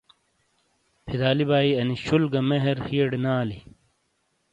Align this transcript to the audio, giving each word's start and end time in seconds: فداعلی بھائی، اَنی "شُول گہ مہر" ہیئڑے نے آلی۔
فداعلی 1.05 1.45
بھائی، 1.49 1.69
اَنی 1.79 1.95
"شُول 2.03 2.23
گہ 2.33 2.41
مہر" 2.49 2.77
ہیئڑے 2.89 3.17
نے 3.23 3.29
آلی۔ 3.39 3.59